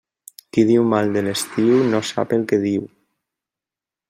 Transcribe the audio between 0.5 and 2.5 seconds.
Qui diu mal de l'estiu, no sap el